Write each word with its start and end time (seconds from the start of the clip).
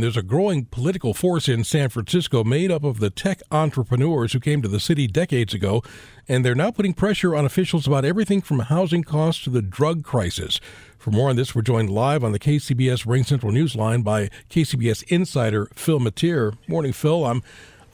There's 0.00 0.16
a 0.16 0.22
growing 0.22 0.66
political 0.66 1.14
force 1.14 1.48
in 1.48 1.64
San 1.64 1.88
Francisco 1.88 2.44
made 2.44 2.70
up 2.70 2.84
of 2.84 3.00
the 3.00 3.10
tech 3.10 3.40
entrepreneurs 3.50 4.32
who 4.32 4.40
came 4.40 4.62
to 4.62 4.68
the 4.68 4.80
city 4.80 5.06
decades 5.06 5.54
ago, 5.54 5.82
and 6.28 6.44
they're 6.44 6.54
now 6.54 6.70
putting 6.70 6.94
pressure 6.94 7.34
on 7.34 7.44
officials 7.44 7.86
about 7.86 8.04
everything 8.04 8.40
from 8.40 8.60
housing 8.60 9.02
costs 9.02 9.44
to 9.44 9.50
the 9.50 9.62
drug 9.62 10.04
crisis. 10.04 10.60
For 10.98 11.10
more 11.10 11.30
on 11.30 11.36
this, 11.36 11.54
we're 11.54 11.62
joined 11.62 11.90
live 11.90 12.24
on 12.24 12.32
the 12.32 12.38
KCBS 12.38 13.06
RingCentral 13.06 13.52
Newsline 13.52 14.04
by 14.04 14.28
KCBS 14.50 15.04
insider 15.08 15.68
Phil 15.74 16.00
Matier. 16.00 16.54
Morning, 16.66 16.92
Phil. 16.92 17.24
I'm 17.24 17.42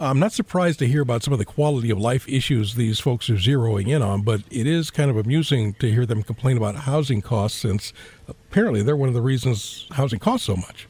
I'm 0.01 0.19
not 0.19 0.33
surprised 0.33 0.81
to 0.81 0.89
hear 0.89 1.03
about 1.03 1.23
some 1.23 1.33
of 1.33 1.39
the 1.39 1.45
quality 1.45 1.89
of 1.91 1.99
life 1.99 2.29
issues 2.29 2.75
these 2.75 2.99
folks 2.99 3.31
are 3.31 3.37
zeroing 3.37 3.89
in 3.89 4.03
on, 4.03 4.23
but 4.23 4.41
it 4.51 4.67
is 4.67 4.91
kind 4.91 5.09
of 5.09 5.17
amusing 5.17 5.75
to 5.75 5.91
hear 5.91 6.05
them 6.05 6.25
complain 6.25 6.57
about 6.57 6.75
housing 6.75 7.23
costs 7.23 7.61
since 7.61 7.93
apparently 8.27 8.83
they're 8.83 8.97
one 8.97 9.09
of 9.09 9.15
the 9.15 9.23
reasons 9.23 9.87
housing 9.93 10.19
costs 10.19 10.47
so 10.47 10.57
much. 10.57 10.89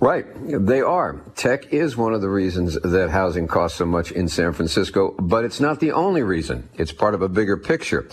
Right. 0.00 0.26
They 0.66 0.80
are. 0.80 1.20
Tech 1.36 1.72
is 1.72 1.96
one 1.96 2.12
of 2.14 2.20
the 2.20 2.28
reasons 2.28 2.74
that 2.80 3.10
housing 3.10 3.46
costs 3.46 3.78
so 3.78 3.86
much 3.86 4.10
in 4.10 4.28
San 4.28 4.52
Francisco, 4.52 5.14
but 5.18 5.44
it's 5.44 5.60
not 5.60 5.80
the 5.80 5.92
only 5.92 6.22
reason. 6.22 6.68
It's 6.74 6.92
part 6.92 7.14
of 7.14 7.22
a 7.22 7.28
bigger 7.28 7.56
picture. 7.56 8.08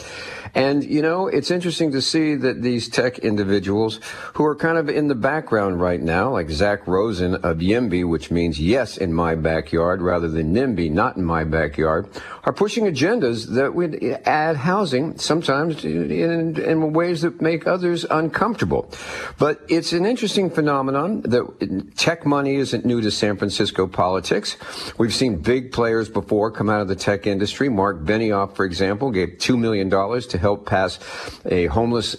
And, 0.55 0.83
you 0.83 1.01
know, 1.01 1.27
it's 1.27 1.49
interesting 1.49 1.91
to 1.93 2.01
see 2.01 2.35
that 2.35 2.61
these 2.61 2.87
tech 2.87 3.19
individuals 3.19 3.99
who 4.35 4.45
are 4.45 4.55
kind 4.55 4.77
of 4.77 4.87
in 4.87 5.07
the 5.07 5.15
background 5.15 5.81
right 5.81 5.99
now, 5.99 6.31
like 6.31 6.49
Zach 6.51 6.85
Rosen 6.85 7.35
of 7.35 7.57
YIMBY, 7.57 8.07
which 8.07 8.29
means 8.29 8.59
yes 8.59 8.97
in 8.97 9.13
my 9.13 9.33
backyard 9.33 10.01
rather 10.01 10.27
than 10.27 10.53
NIMBY, 10.53 10.91
not 10.91 11.17
in 11.17 11.25
my 11.25 11.43
backyard, 11.43 12.07
are 12.43 12.53
pushing 12.53 12.85
agendas 12.85 13.47
that 13.55 13.73
would 13.73 14.03
add 14.25 14.57
housing 14.57 15.17
sometimes 15.17 15.83
in, 15.83 16.59
in 16.61 16.93
ways 16.93 17.21
that 17.21 17.41
make 17.41 17.65
others 17.65 18.05
uncomfortable. 18.11 18.91
But 19.39 19.61
it's 19.69 19.91
an 19.93 20.05
interesting 20.05 20.51
phenomenon 20.51 21.21
that 21.21 21.52
tech 21.95 22.25
money 22.25 22.55
isn't 22.55 22.85
new 22.85 23.01
to 23.01 23.11
San 23.11 23.37
Francisco 23.37 23.87
politics. 23.87 24.57
We've 24.97 25.13
seen 25.13 25.37
big 25.37 25.71
players 25.71 26.09
before 26.09 26.51
come 26.51 26.69
out 26.69 26.81
of 26.81 26.87
the 26.87 26.95
tech 26.95 27.27
industry. 27.27 27.69
Marc 27.69 27.99
Benioff, 27.99 28.55
for 28.55 28.65
example, 28.65 29.11
gave 29.11 29.37
$2 29.39 29.57
million 29.57 29.89
to 29.89 30.37
help 30.37 30.65
pass 30.65 30.99
a 31.45 31.67
homeless 31.67 32.15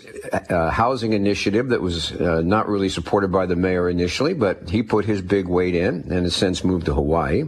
uh, 0.51 0.71
housing 0.71 1.13
initiative 1.13 1.69
that 1.69 1.81
was 1.81 2.13
uh, 2.13 2.43
not 2.43 2.69
really 2.69 2.89
supported 2.89 3.31
by 3.31 3.47
the 3.47 3.57
mayor 3.57 3.89
initially, 3.89 4.35
but 4.35 4.69
he 4.69 4.83
put 4.83 5.05
his 5.05 5.21
big 5.21 5.49
weight 5.49 5.75
in 5.75 6.07
and 6.11 6.25
has 6.25 6.35
since 6.35 6.65
moved 6.65 6.87
to 6.87 6.95
Hawaii. 6.95 7.45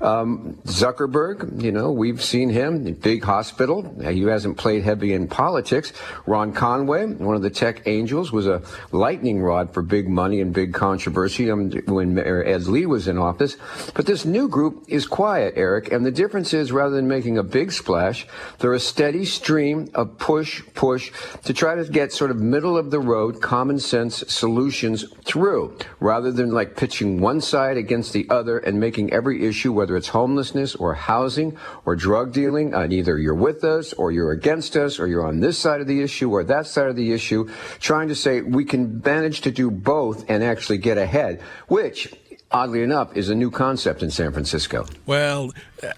Um, 0.00 0.58
Zuckerberg, 0.64 1.62
you 1.62 1.72
know, 1.72 1.92
we've 1.92 2.22
seen 2.22 2.50
him 2.50 2.92
big 2.94 3.22
hospital. 3.22 3.94
He 4.02 4.22
hasn't 4.22 4.56
played 4.56 4.82
heavy 4.82 5.12
in 5.12 5.28
politics. 5.28 5.92
Ron 6.26 6.52
Conway, 6.52 7.06
one 7.06 7.36
of 7.36 7.42
the 7.42 7.50
tech 7.50 7.82
angels, 7.86 8.32
was 8.32 8.46
a 8.46 8.62
lightning 8.92 9.40
rod 9.40 9.72
for 9.72 9.82
big 9.82 10.08
money 10.08 10.40
and 10.40 10.52
big 10.52 10.74
controversy 10.74 11.27
um, 11.50 11.70
when 11.86 12.18
Ed 12.18 12.62
Lee 12.64 12.86
was 12.86 13.08
in 13.08 13.18
office. 13.18 13.56
But 13.94 14.06
this 14.06 14.24
new 14.24 14.48
group 14.48 14.84
is 14.88 15.06
quiet, 15.06 15.54
Eric, 15.56 15.92
and 15.92 16.04
the 16.04 16.10
difference 16.10 16.54
is 16.54 16.72
rather 16.72 16.94
than 16.94 17.08
making 17.08 17.38
a 17.38 17.42
big 17.42 17.72
splash, 17.72 18.26
they're 18.58 18.74
a 18.74 18.80
steady 18.80 19.24
stream 19.24 19.88
of 19.94 20.18
push, 20.18 20.62
push 20.74 21.12
to 21.44 21.52
try 21.52 21.74
to 21.74 21.84
get 21.84 22.12
sort 22.12 22.30
of 22.30 22.38
middle 22.38 22.76
of 22.76 22.90
the 22.90 23.00
road, 23.00 23.40
common 23.40 23.78
sense 23.78 24.24
solutions 24.28 25.04
through 25.24 25.76
rather 26.00 26.30
than 26.32 26.50
like 26.50 26.76
pitching 26.76 27.20
one 27.20 27.40
side 27.40 27.76
against 27.76 28.12
the 28.12 28.26
other 28.30 28.58
and 28.58 28.78
making 28.78 29.12
every 29.12 29.46
issue, 29.46 29.72
whether 29.72 29.96
it's 29.96 30.08
homelessness 30.08 30.74
or 30.76 30.94
housing 30.94 31.56
or 31.84 31.96
drug 31.96 32.32
dealing, 32.32 32.74
either 32.74 33.18
you're 33.18 33.34
with 33.34 33.64
us 33.64 33.92
or 33.94 34.12
you're 34.12 34.32
against 34.32 34.76
us 34.76 34.98
or 34.98 35.06
you're 35.06 35.26
on 35.26 35.40
this 35.40 35.58
side 35.58 35.80
of 35.80 35.86
the 35.86 36.00
issue 36.02 36.30
or 36.30 36.44
that 36.44 36.66
side 36.66 36.88
of 36.88 36.96
the 36.96 37.12
issue, 37.12 37.48
trying 37.80 38.08
to 38.08 38.14
say 38.14 38.40
we 38.40 38.64
can 38.64 39.00
manage 39.04 39.40
to 39.42 39.50
do 39.50 39.70
both 39.70 40.24
and 40.28 40.42
actually 40.42 40.78
get 40.78 40.98
ahead, 40.98 41.17
which 41.68 42.12
oddly 42.50 42.82
enough, 42.82 43.14
is 43.16 43.28
a 43.28 43.34
new 43.34 43.50
concept 43.50 44.02
in 44.02 44.10
San 44.10 44.32
Francisco. 44.32 44.86
Well, 45.06 45.52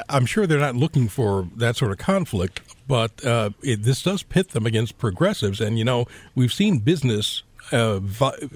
I'm 0.08 0.26
sure 0.26 0.46
they're 0.46 0.58
not 0.58 0.76
looking 0.76 1.08
for 1.08 1.48
that 1.56 1.76
sort 1.76 1.92
of 1.92 1.98
conflict, 1.98 2.60
but 2.88 3.24
uh, 3.24 3.50
it, 3.62 3.82
this 3.82 4.02
does 4.02 4.22
pit 4.22 4.48
them 4.48 4.66
against 4.66 4.98
progressives. 4.98 5.60
And, 5.60 5.78
you 5.78 5.84
know, 5.84 6.06
we've 6.34 6.52
seen 6.52 6.78
business 6.78 7.42
uh, 7.72 8.00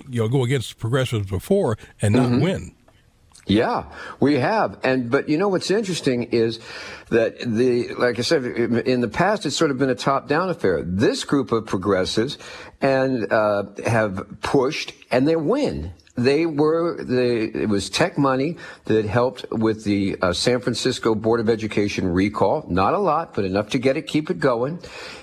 you 0.08 0.22
know, 0.22 0.28
go 0.28 0.42
against 0.44 0.78
progressives 0.78 1.30
before 1.30 1.78
and 2.02 2.14
not 2.14 2.30
mm-hmm. 2.30 2.41
win. 2.41 2.75
Yeah, 3.47 3.84
we 4.21 4.37
have. 4.37 4.78
And, 4.82 5.10
but 5.10 5.28
you 5.28 5.37
know 5.37 5.49
what's 5.49 5.71
interesting 5.71 6.25
is 6.25 6.60
that 7.10 7.38
the, 7.41 7.94
like 7.94 8.19
I 8.19 8.22
said, 8.22 8.44
in 8.44 9.00
the 9.00 9.09
past, 9.09 9.44
it's 9.44 9.56
sort 9.56 9.71
of 9.71 9.78
been 9.78 9.91
a 9.91 9.94
top 9.94 10.28
down 10.28 10.49
affair. 10.49 10.82
This 10.82 11.25
group 11.25 11.53
of 11.53 11.66
progressives 11.66 12.38
and, 12.81 13.31
uh, 13.31 13.65
have 13.87 14.41
pushed 14.41 14.93
and 15.10 15.28
they 15.28 15.37
win 15.37 15.93
they 16.16 16.47
were 16.47 17.03
the 17.03 17.62
it 17.62 17.69
was 17.69 17.91
tech 17.91 18.16
money 18.16 18.56
that 18.84 19.05
helped 19.05 19.47
with 19.50 19.84
the 19.84 20.16
uh, 20.22 20.32
San 20.32 20.61
Francisco 20.61 21.15
Board 21.15 21.41
of 21.41 21.49
Education 21.49 22.09
recall. 22.09 22.65
Not 22.69 22.94
a 22.94 22.99
lot, 22.99 23.34
but 23.34 23.44
enough 23.44 23.71
to 23.71 23.78
get 23.78 23.97
it, 23.97 24.06
keep 24.06 24.31
it 24.31 24.38
going. 24.38 24.78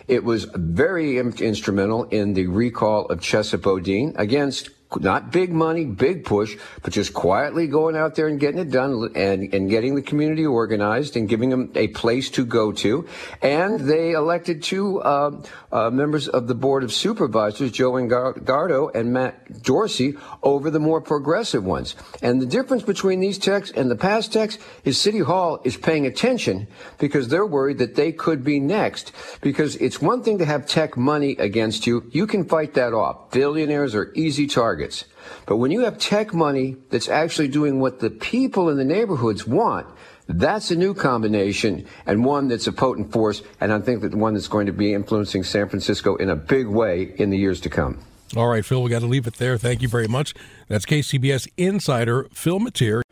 It 0.07 0.23
was 0.23 0.45
very 0.53 1.17
instrumental 1.17 2.03
in 2.05 2.33
the 2.33 2.47
recall 2.47 3.05
of 3.05 3.21
Chesa 3.21 3.61
Boudin 3.61 4.13
against 4.17 4.69
not 4.99 5.31
big 5.31 5.53
money, 5.53 5.85
big 5.85 6.25
push, 6.25 6.57
but 6.81 6.91
just 6.91 7.13
quietly 7.13 7.67
going 7.67 7.95
out 7.95 8.15
there 8.15 8.27
and 8.27 8.39
getting 8.39 8.59
it 8.59 8.71
done 8.71 9.11
and, 9.15 9.53
and 9.53 9.69
getting 9.69 9.95
the 9.95 10.01
community 10.01 10.45
organized 10.45 11.15
and 11.15 11.29
giving 11.29 11.49
them 11.49 11.71
a 11.75 11.87
place 11.89 12.29
to 12.31 12.45
go 12.45 12.71
to. 12.73 13.07
And 13.41 13.79
they 13.79 14.11
elected 14.11 14.61
two 14.61 15.01
uh, 15.01 15.41
uh, 15.71 15.89
members 15.89 16.27
of 16.27 16.47
the 16.47 16.55
Board 16.55 16.83
of 16.83 16.91
Supervisors, 16.91 17.71
Joel 17.71 18.01
Engardio 18.01 18.93
and 18.93 19.13
Matt 19.13 19.63
Dorsey, 19.63 20.15
over 20.43 20.69
the 20.69 20.79
more 20.79 20.99
progressive 20.99 21.63
ones. 21.63 21.95
And 22.21 22.41
the 22.41 22.45
difference 22.45 22.83
between 22.83 23.21
these 23.21 23.37
texts 23.37 23.75
and 23.77 23.89
the 23.89 23.95
past 23.95 24.33
texts 24.33 24.61
is 24.83 24.97
City 24.97 25.19
Hall 25.19 25.61
is 25.63 25.77
paying 25.77 26.05
attention 26.05 26.67
because 26.97 27.29
they're 27.29 27.45
worried 27.45 27.77
that 27.77 27.95
they 27.95 28.11
could 28.11 28.43
be 28.43 28.59
next. 28.59 29.13
Because 29.39 29.77
it's 29.77 30.01
one 30.01 30.21
thing 30.21 30.39
to 30.39 30.45
have 30.45 30.67
tech 30.67 30.97
money 30.97 31.37
against 31.37 31.87
you. 31.87 32.09
You 32.11 32.27
can 32.27 32.43
fight 32.43 32.73
that 32.73 32.93
off. 32.93 33.31
Billionaires 33.31 33.95
are 33.95 34.11
easy 34.15 34.47
targets 34.47 34.80
targets. 34.81 35.05
But 35.45 35.57
when 35.57 35.71
you 35.71 35.81
have 35.81 35.97
tech 35.97 36.33
money 36.33 36.77
that's 36.89 37.09
actually 37.09 37.47
doing 37.47 37.79
what 37.79 37.99
the 37.99 38.09
people 38.09 38.69
in 38.69 38.77
the 38.77 38.85
neighborhoods 38.85 39.45
want, 39.45 39.87
that's 40.27 40.71
a 40.71 40.75
new 40.75 40.93
combination 40.93 41.85
and 42.05 42.25
one 42.25 42.47
that's 42.47 42.67
a 42.67 42.71
potent 42.71 43.11
force, 43.11 43.41
and 43.59 43.71
I 43.73 43.79
think 43.79 44.01
that 44.01 44.15
one 44.15 44.33
that's 44.33 44.47
going 44.47 44.67
to 44.67 44.73
be 44.73 44.93
influencing 44.93 45.43
San 45.43 45.67
Francisco 45.69 46.15
in 46.15 46.29
a 46.29 46.35
big 46.35 46.67
way 46.67 47.13
in 47.17 47.29
the 47.29 47.37
years 47.37 47.59
to 47.61 47.69
come. 47.69 47.99
All 48.35 48.47
right, 48.47 48.63
Phil, 48.63 48.81
we 48.81 48.89
got 48.89 48.99
to 48.99 49.07
leave 49.07 49.27
it 49.27 49.35
there. 49.35 49.57
Thank 49.57 49.81
you 49.81 49.89
very 49.89 50.07
much. 50.07 50.33
That's 50.69 50.85
KCBS 50.85 51.49
insider 51.57 52.27
Phil 52.31 52.59
Matier. 52.59 53.01